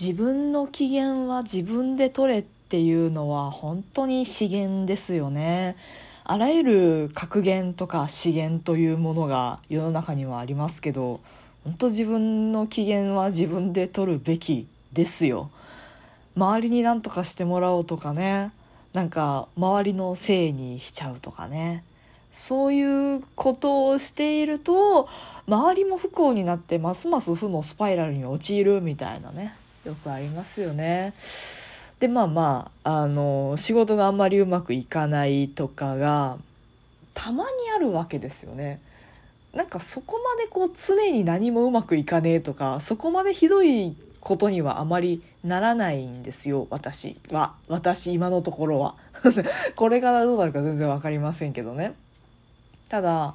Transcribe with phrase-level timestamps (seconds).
[0.00, 5.76] 自分の機嫌は自分で取れっていうのは本当に資源ですよね。
[6.24, 11.20] あらゆる格言とか資源というものが世の中にはありますけど
[11.64, 15.50] 本当自分の機嫌は自分で取るべきですよ。
[16.34, 18.52] 周りに何とかしてもらおうとかね
[18.94, 21.84] なんか周りのせいにしちゃうとかね。
[22.32, 25.10] そういうことをしていると
[25.46, 29.54] 周りも不幸になってますます負のスパイラルに陥るみたいなね。
[29.84, 31.14] よくありますよね。
[31.98, 36.38] でまあまああの仕事があんまりうまくいかないとかが
[37.14, 38.80] たまにあるわけですよね。
[39.54, 48.94] なんかそこまでこう常に何もうまくいかねえとかそこまでひどいことにはあまりならないんですよ私は私今のところは
[49.74, 51.94] これからどうなるか全然分かりませんけどね
[52.88, 53.34] ただ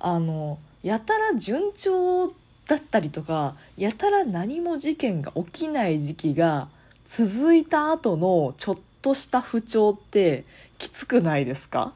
[0.00, 2.34] あのやたら順調
[2.66, 6.68] だったりとかやたら何も事件が起きない時期が
[7.06, 10.44] 続いた後のちょっとした不調って
[10.78, 11.92] きつくないですか？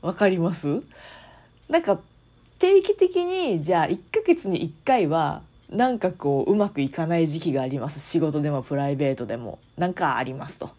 [0.00, 0.82] わかります？
[1.68, 1.98] なんか
[2.58, 8.00] 定期的にじゃあ1ヶ月に1回はなんかこううまくいかない時期があります。
[8.00, 9.58] 仕事でもプライベートでも。
[9.76, 10.70] なんかありますと。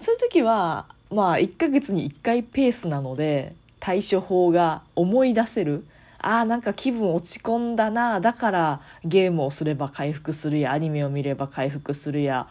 [0.00, 5.84] そういう時はまあ1ヶ月に1回ペースなので対処法が思い出せる
[6.22, 12.46] あーなんか気分落ち込んだなだからゲームをすれば回復するやアニメを見れば回復するや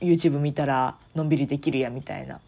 [0.00, 2.40] YouTube 見たらのんびりできるやみたいな。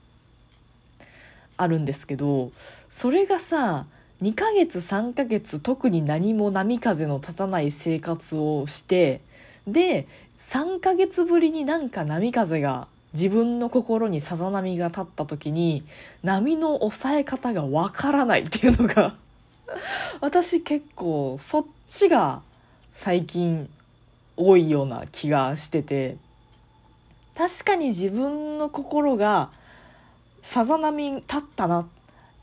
[1.59, 2.53] あるんですけど
[2.89, 3.86] それがさ
[4.23, 9.20] 2ヶ月3ヶ月特に何も波風の立たない生活をして
[9.67, 10.06] で
[10.48, 15.84] 3ヶ月ぶりになんか波風が自分の心にさざ波が立った時に
[16.23, 19.14] 波の抑え方がわからないっていうのが
[20.20, 22.42] 私結構そっちが
[22.92, 23.69] 最近
[24.36, 26.16] 多いような気がしてて。
[27.36, 29.50] 確かに自分の心が
[30.42, 31.86] さざ波立ったな。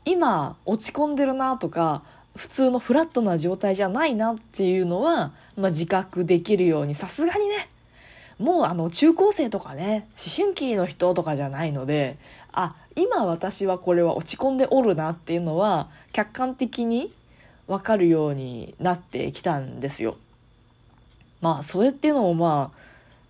[0.04, 2.02] 今落ち込んでるなとか
[2.36, 6.94] 普通のフラットな状態じゃないなっていうのは、まあ、自覚できるように。
[6.94, 7.68] さすがにね。
[8.38, 12.18] もうあの中高生とかね思春期の人とかじゃないので
[12.56, 17.12] あ今私はこれは落ち込んでおるなっていうのは客観的に
[17.68, 20.16] 分かるようになってきたんですよ。
[21.42, 22.78] まあそれっていうのもまあ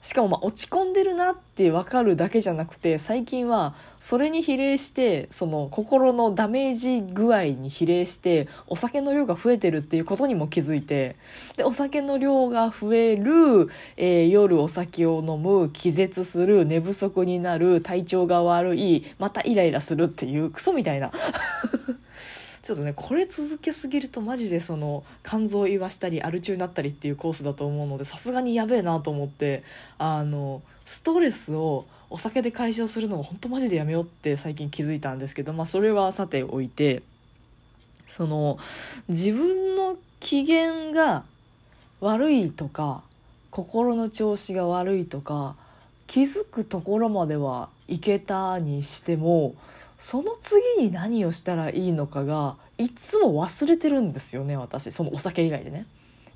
[0.03, 11.17] しかもま落ち込んでるなって分かるだけじゃなくて最近はそれに比例してその心のダメージ具合に比例してお酒の量が増えてるっていうことにも気づいて
[11.57, 21.11] でお酒の量が増える、えー、夜お酒を飲む気絶する寝不足になる体調が悪いまたイライラするっていうクソみたいな。
[22.67, 22.93] ちょっとね。
[22.97, 29.63] これ続けすぎるとマジでその肝臓を言わしたりアル中になったりっていうコースだと思うのでさすがにやべえなと思って
[29.99, 37.05] あのストレスをお酒で解消するのも本当マジでやめようって最近気づいたんですけど、まあ、それはさておいて
[38.09, 38.59] その
[39.09, 41.23] 自分の機嫌が
[42.01, 43.03] 悪いとか
[43.53, 45.55] 心の調子が悪いとか
[46.09, 49.55] 気づくところまではいけたにしても
[49.99, 54.93] その次に何をしたらいいのかがいつも忘れてるんですよね私。
[54.93, 55.87] そのお酒以外でね。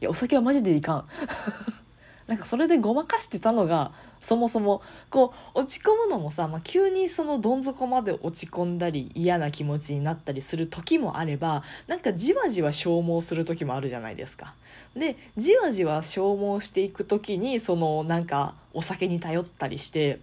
[0.00, 1.04] いやお酒はマジでいかん。
[2.26, 14.54] なんかそれでごまかしてたのがそもそもこう落ち込むのもさ、まあ、急にそのどん底まで落ち込んだり嫌な気持ちになったりする時もあればなんかじわじわ消耗する時もあるじゃないですか。
[14.94, 20.20] でじわじわ消耗していく時にそのなんかお酒に頼ったりして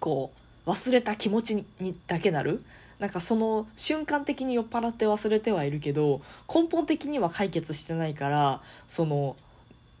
[0.00, 2.64] こう忘れた気持ちにだけなる。
[2.98, 9.34] なんかその瞬間的に酔っ払って忘れてはいるけど根本的には解決してないからその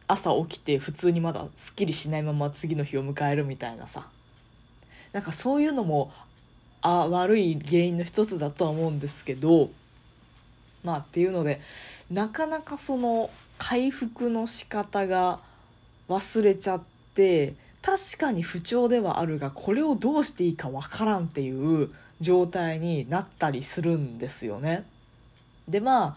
[0.06, 4.06] 朝起きて普通にまだすっきりしないまま次の日を迎えるみたいなさ。
[5.12, 6.12] なんかそういうのも
[6.80, 9.70] あ悪い原因の一つだとは思うんですけど
[10.82, 11.60] まあっていうので
[12.10, 15.40] なかなかその回復の仕方が
[16.08, 16.82] 忘れちゃっ
[17.14, 21.90] て確かに不調ではあるがこれをどうしていいかわからんっていう
[22.20, 24.86] 状態になったりするんですよね。
[25.68, 26.16] でま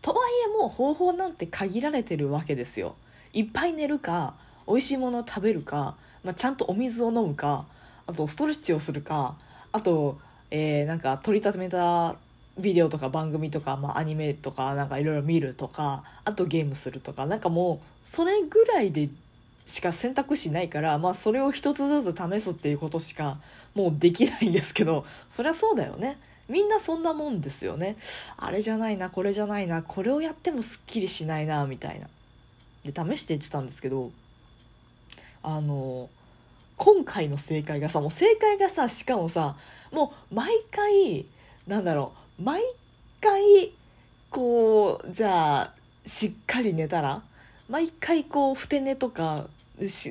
[0.00, 2.96] とはいえもう方法なんて限られてるわけですよ。
[3.32, 4.34] いっぱい寝るか
[4.66, 7.66] 美味しいものを食べるか、まあ、ちゃんとお水を飲むか
[8.06, 9.36] あとストレッチをするか
[9.72, 10.18] あと、
[10.50, 12.16] えー、なんか取りためた
[12.58, 19.08] ビデオとか番組とか、まあ、アニメとかなんかいろいろ見るとかあとゲームするとかなんかもうそれぐらいで
[19.66, 23.38] しか選択肢ないから、まあ、それを一つずつ試すっていうことしか
[23.74, 26.18] もうできないんですけどそりゃそうだよね。
[26.46, 27.96] みんなそんなもんですよね。
[28.36, 32.08] あれじゃないなこれじゃないなこれをやってもすっきりしないなみたいな。
[32.84, 34.10] で試して言ってたんですけど
[35.42, 36.10] あの
[36.76, 39.56] 今回の正解がさもう正解がさしかもさ
[39.90, 41.24] もう毎回
[41.66, 42.62] なんだろう毎
[43.20, 43.72] 回
[44.30, 45.74] こうじゃあ
[46.04, 47.22] しっかり寝たら
[47.68, 49.46] 毎回こうふて寝とか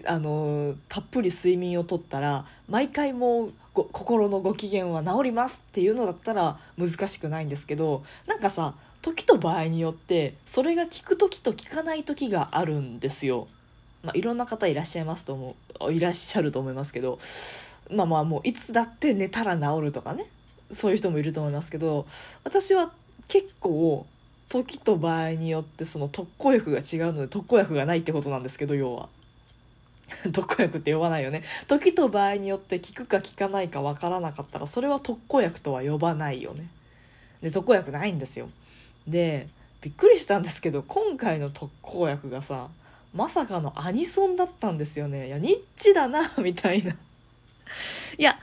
[0.05, 13.47] あのたっぷり睡眠をとったら毎回もう心のご機嫌は治りますっていうのだったら難しくないんですけどなんかさ時と場合によってそれが効く時と効かない時があるんですよ。
[14.01, 15.55] まあ、いろんな方いらっしゃいますと思
[15.88, 17.19] ういらっしゃると思いますけど
[17.89, 20.25] まあまあもういつだって寝たら治るとかね
[20.73, 22.05] そういう人もいると思いますけど
[22.44, 22.91] 私は
[23.29, 24.05] 結構
[24.49, 29.09] 時と場合によってその特効薬が違うので特効薬がないってことなんですけど要は。
[30.31, 31.43] 特効薬って呼ばないよね。
[31.67, 36.67] 時と場合によって効くか効かないか分からなかったらそれは特効薬とは呼ばないよね。
[37.41, 38.49] で特効薬ないんですよ。
[39.07, 39.47] で
[39.81, 42.69] びっくりしたんですけど今回の特効薬がさ
[43.13, 45.27] まさかのアニソンだったんですよね。
[45.27, 46.91] いやニッチだなみたいな。
[48.17, 48.39] いや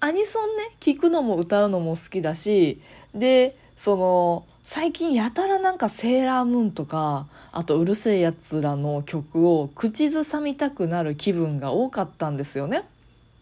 [0.00, 2.80] アニソンね聞くのも歌うのも好きだし
[3.14, 12.84] でその最近やたらなんかセーラームーンとかあとうるせえやつらの曲を口ずさみたくなる気分が多かったんですよね。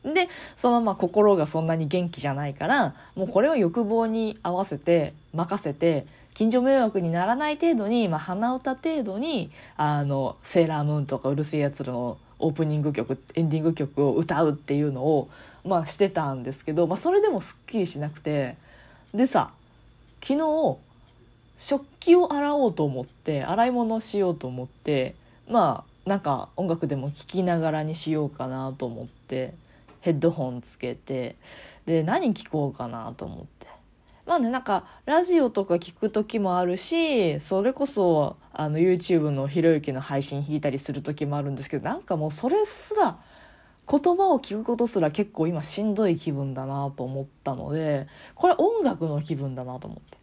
[0.02, 15.30] でそのまあ心がそんなに元気じゃないからもうこれを欲望に合わせて任せて近所迷惑にならない程度に、まあ、鼻歌程度にあのセーラームーンとかうるせえやつらのオープニング曲エンディング曲を歌うっていうのを、
[15.64, 18.56] まあ、してたんですけど、まあ、それでもすっきりしなくて
[19.14, 19.52] でさ
[20.20, 20.78] 昨日
[21.62, 25.14] 食器を洗おうと思って洗い物をしようと思って
[25.48, 29.54] まあなんか音楽でも聴きながらにしようかなと思って
[30.00, 31.36] ヘッドホンつけて
[31.86, 33.68] で何聴こうかなと思って
[34.26, 43.18] まあねなんかラジオとか聞く時もあるしそれこそあの YouTube のひろゆきの配信弾いたりする時もあるんですけどなんかもうそれすら
[43.88, 50.21] 言葉を聞くことすら結構今しんどい気分だなと思ったのでこれ音楽の気分だなと思って。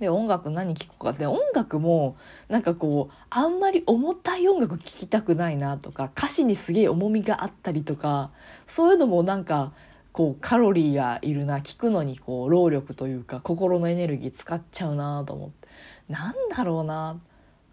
[0.00, 1.10] で音楽何聴くか。
[1.10, 2.16] って音楽も
[2.48, 8.30] なんかこうあんまり重たい音楽聴きたくないなとか歌詞にすげえ重みがあったりとか
[8.66, 9.72] そういうのもなんか
[10.12, 11.58] こうカロリーがいるな。
[11.58, 15.68] 聞くのにこう労力というか心のエネルギー使っちゃうなと思って。
[16.08, 17.20] なんだろうな。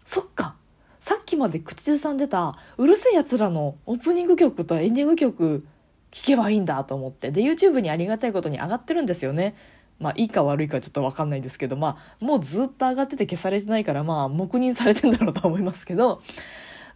[0.04, 0.54] そっか。
[1.00, 5.66] さっきまで口ずさんでたうるせえやつらのオープニング曲とエンディング曲
[6.10, 7.30] 聴けばいいんだと思って。
[7.30, 9.56] で YouTube にありがたいことに上がってるんですよね。
[10.00, 16.22] まあいいか悪いかちょっと分かんないですけどまあもうずっと上がってて消されてないからまあ黙認されてんだろうと思いますけど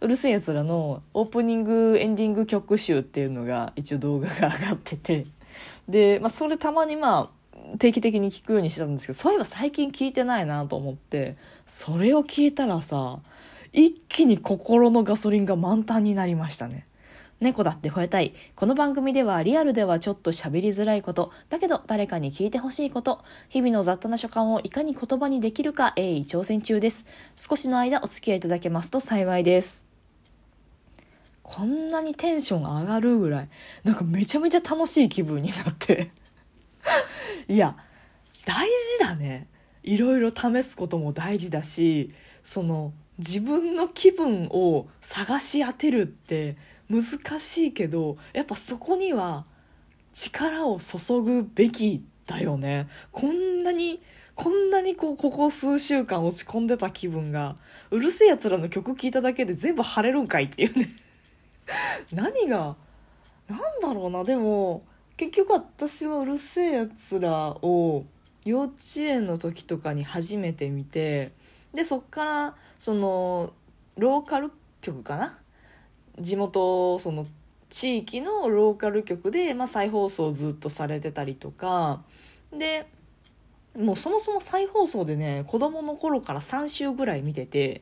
[0.01, 5.27] うるせえやつらのオープニングエンディング曲集っていうのが一応動画が上がってて
[5.87, 7.31] で、まあ、それたまにま
[7.73, 11.37] あ定期的に聞くようにしてたんですけどそういえば最近聞いてないなと思って
[11.67, 13.19] それを聞いたらさ
[13.73, 16.87] 一気に心のガソリンが満タンになりましたね。
[17.39, 18.33] 猫だって吠えたい。
[18.53, 27.05] この番組ではリアルではちょっと喋りづらいこと、だけど誰かに聞いてほしいこと、日々の雑多な所感をいかに言葉にできるか鋭意挑戦中です。
[27.37, 29.85] 少しの間お付き合いいただけますと幸いです。
[31.41, 33.49] こんなにテンション上がるぐらい、
[33.85, 36.11] なんかめちゃめちゃ楽しい気分になって
[37.47, 37.77] いや、
[38.45, 39.47] 大事だね。
[39.83, 42.13] いろいろ試すことも大事だし、
[42.43, 46.57] その自分の気分を探し当てるって
[46.89, 49.45] 難しいけどやっぱそこには
[50.13, 52.87] 力を注ぐべきだよね。
[53.11, 54.01] こんなに
[54.35, 57.55] こんなにこうここ数週間落ち込んでた気分が
[57.91, 60.89] うるせえやつらの曲聴いただけで全部晴れるんかいっていうね。
[62.13, 62.77] 何が
[63.49, 64.23] 何だろうな。
[64.23, 64.83] でも
[65.17, 68.05] 結局私はうるせえやつらを
[68.45, 71.33] 幼稚園の時とかに初めて見て
[71.73, 73.53] でそっからその
[73.97, 75.39] ローカル局かな？
[76.19, 77.27] 地元その
[77.69, 82.03] 地域のローカル局で、まあ、再放送ずっとされてたりとか。
[82.51, 82.87] で
[83.77, 87.81] もうそもそも再放送でね子供の頃から3週ぐらい見てて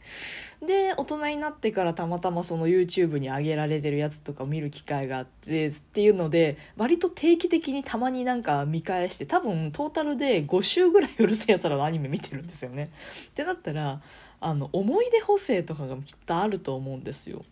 [0.62, 12.89] で大人になってからたまたまその YouTube に上げられてるやつとかを見る機会があってっていうので割と定期的にたまになんか見返して多分トータルで5週ぐらいうるせえやつらのアニメ見てるんですよね。
[13.29, 14.01] ってなったら
[14.39, 17.46] あの思い出補正とかがきっとあると思うんですよ。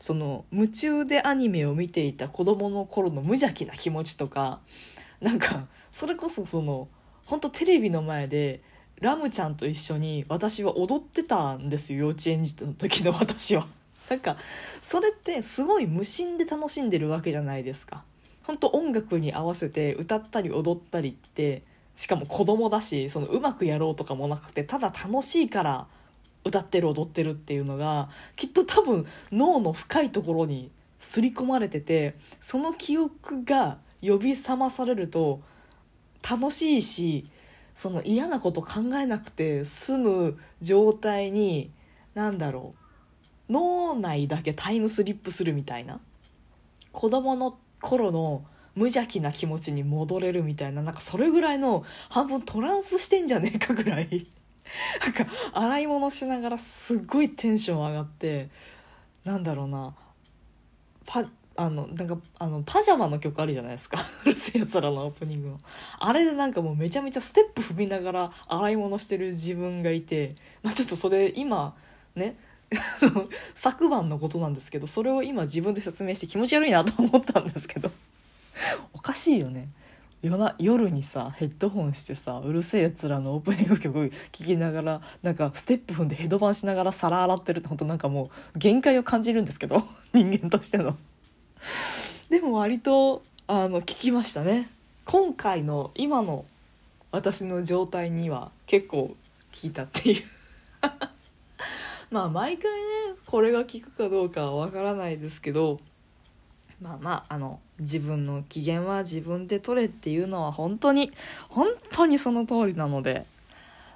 [0.00, 4.60] その夢中でアニメを見ていた子供の頃の無邪気な気持ちとか
[5.20, 6.88] なんかそれこそその
[7.28, 8.62] 本当テレビの前で
[9.02, 13.68] ラムちゃんと一緒に私は踊ってたんですよ幼稚園児の時の私は。
[14.08, 14.38] なんか
[14.80, 18.02] それってすごい無心で楽しんでるわけじゃないですか。
[18.44, 21.62] 本当音楽に合わせて歌ったり踊ったりって
[21.94, 25.86] しかも子供だしそのうまくやろうとかもなくてただ楽しいから
[26.46, 35.42] 歌ってる踊ってるっていうのがきっと多分脳の深いところに刷り込まれててその記憶が呼び覚まされると
[36.28, 37.28] 楽しいし
[37.74, 41.70] その嫌なこと考えなくて済む状態に
[42.14, 42.74] 何だろ
[43.48, 46.00] う脳内だけタイムスリップするみたいな
[46.92, 48.44] 子供の頃の
[48.74, 54.26] 無邪気な気持ちに戻れるみたいななんかそれぐらいの半分トランスしてんじゃねえかぐらい
[55.00, 58.50] なんか洗い物しながらすっごいテンション上がって
[59.24, 59.94] なんだろうな
[61.06, 61.24] パ
[61.60, 63.98] あのなんかあのパジャマの曲あるじゃないですか。
[64.24, 65.60] うるせえやつらのオープニングの。
[65.98, 71.74] あれでなんかもうめちゃめちゃステップ踏みながら洗い物してる自分がいて、まあ、ちょっとそれ今
[72.14, 72.36] ね
[73.56, 77.90] 昨晩のことなんですけどそれを今自分で説明して気持ち悪いなと思ったんですけど。
[78.92, 79.68] おかしいよね。
[80.22, 89.82] 夜な夜にさヘッドホンしてさうるせえやつらのオープニング曲聴きながらなんかステップ踏んでヘドバンしながら皿洗ってるって本当なんかもう限界を感じるんですけど。
[90.14, 90.96] 人間としての。
[92.28, 94.68] でも割とあの聞きましたね。
[95.06, 96.44] 今回の今の
[97.10, 99.16] 私の状態には結構
[99.52, 100.22] 聞いたっていう。
[102.10, 102.86] まあ毎回ね
[103.24, 105.80] これが効くかどうかはわからないですけど
[106.80, 111.12] まあまああの自分の機嫌は自分で取れっていうのは本当に
[111.48, 113.26] 本当にその通りなので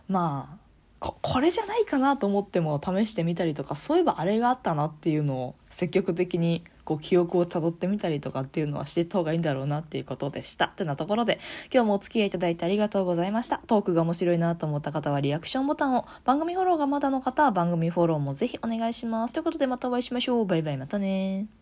[0.09, 0.57] まあ
[0.99, 10.67] ここれじゃないかなと思っても試してみたりとかそういえばあれがあったなっていうのを積極的にこう記憶をたどってみたりとかっていうのはしていった方がいいんだろうなっていうことでした。
[10.67, 11.39] ってなところで
[11.73, 13.61] 今日もお付き合いいただいてありがとうございました。
[13.67, 16.07] トークが面白いなと思った方はリアクションボタンを。
[16.25, 19.35] 番組フォローがまだの方は番組フォローもぜひお願いします。
[19.35, 20.47] ということでまたお会いしましょう。
[20.47, 20.77] バイバイ。
[20.77, 21.62] またね